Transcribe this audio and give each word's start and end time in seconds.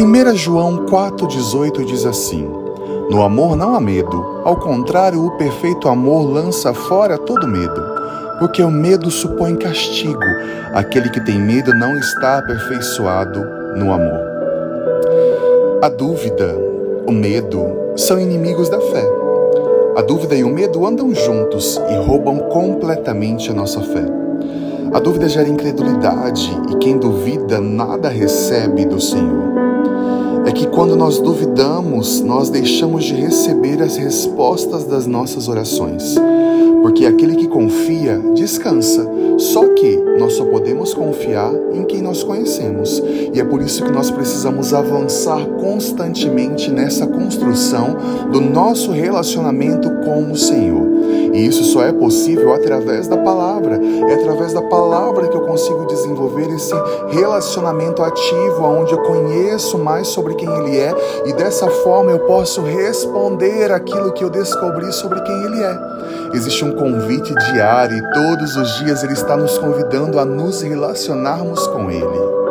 1 0.00 0.36
João 0.36 0.86
4,18 0.86 1.84
diz 1.84 2.06
assim: 2.06 2.48
No 3.10 3.20
amor 3.20 3.56
não 3.56 3.74
há 3.74 3.80
medo, 3.80 4.42
ao 4.44 4.56
contrário, 4.56 5.26
o 5.26 5.32
perfeito 5.32 5.88
amor 5.88 6.22
lança 6.22 6.72
fora 6.72 7.18
todo 7.18 7.48
medo, 7.48 7.82
porque 8.38 8.62
o 8.62 8.70
medo 8.70 9.10
supõe 9.10 9.56
castigo. 9.56 10.22
Aquele 10.72 11.10
que 11.10 11.20
tem 11.24 11.36
medo 11.40 11.74
não 11.74 11.98
está 11.98 12.38
aperfeiçoado 12.38 13.44
no 13.76 13.92
amor. 13.92 14.20
A 15.82 15.88
dúvida, 15.88 16.56
o 17.04 17.10
medo, 17.10 17.66
são 17.96 18.20
inimigos 18.20 18.68
da 18.68 18.80
fé. 18.80 19.04
A 19.96 20.02
dúvida 20.02 20.36
e 20.36 20.44
o 20.44 20.48
medo 20.48 20.86
andam 20.86 21.12
juntos 21.12 21.76
e 21.90 21.96
roubam 22.06 22.38
completamente 22.50 23.50
a 23.50 23.54
nossa 23.54 23.80
fé. 23.80 24.27
A 24.98 25.00
dúvida 25.00 25.28
gera 25.28 25.48
incredulidade 25.48 26.50
e 26.72 26.74
quem 26.78 26.98
duvida 26.98 27.60
nada 27.60 28.08
recebe 28.08 28.84
do 28.84 29.00
Senhor. 29.00 29.54
É 30.44 30.50
que 30.50 30.66
quando 30.66 30.96
nós 30.96 31.20
duvidamos, 31.20 32.20
nós 32.20 32.50
deixamos 32.50 33.04
de 33.04 33.14
receber 33.14 33.80
as 33.80 33.96
respostas 33.96 34.82
das 34.82 35.06
nossas 35.06 35.46
orações. 35.46 36.16
Porque 36.82 37.06
aquele 37.06 37.36
que 37.36 37.46
confia 37.46 38.18
descansa. 38.34 39.08
Só 39.38 39.68
que 39.68 39.96
nós 40.18 40.32
só 40.32 40.44
podemos 40.44 40.92
confiar 40.92 41.52
em 41.72 41.84
quem 41.84 42.02
nós 42.02 42.24
conhecemos. 42.24 43.00
E 43.32 43.38
é 43.38 43.44
por 43.44 43.62
isso 43.62 43.84
que 43.84 43.92
nós 43.92 44.10
precisamos 44.10 44.74
avançar 44.74 45.46
constantemente 45.60 46.72
nessa 46.72 47.06
construção 47.06 47.96
do 48.32 48.40
nosso 48.40 48.90
relacionamento 48.90 49.88
com 50.04 50.32
o 50.32 50.36
Senhor. 50.36 50.77
E 51.38 51.46
isso 51.46 51.62
só 51.62 51.84
é 51.84 51.92
possível 51.92 52.52
através 52.52 53.06
da 53.06 53.16
palavra. 53.16 53.78
É 54.08 54.14
através 54.14 54.52
da 54.52 54.62
palavra 54.62 55.28
que 55.28 55.36
eu 55.36 55.42
consigo 55.42 55.86
desenvolver 55.86 56.50
esse 56.50 56.74
relacionamento 57.10 58.02
ativo, 58.02 58.64
onde 58.64 58.92
eu 58.92 58.98
conheço 59.02 59.78
mais 59.78 60.08
sobre 60.08 60.34
quem 60.34 60.48
Ele 60.48 60.76
é 60.76 60.92
e 61.26 61.32
dessa 61.32 61.68
forma 61.68 62.10
eu 62.10 62.18
posso 62.26 62.60
responder 62.62 63.70
aquilo 63.70 64.12
que 64.12 64.24
eu 64.24 64.30
descobri 64.30 64.92
sobre 64.92 65.20
quem 65.20 65.44
Ele 65.44 65.62
é. 65.62 65.78
Existe 66.34 66.64
um 66.64 66.72
convite 66.72 67.32
diário 67.52 67.96
e 67.96 68.12
todos 68.12 68.56
os 68.56 68.78
dias 68.78 69.04
Ele 69.04 69.12
está 69.12 69.36
nos 69.36 69.56
convidando 69.58 70.18
a 70.18 70.24
nos 70.24 70.62
relacionarmos 70.62 71.64
com 71.68 71.88
Ele. 71.88 72.47